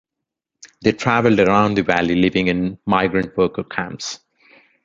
[0.81, 4.19] They traveled around the valley living in migrant worker camps.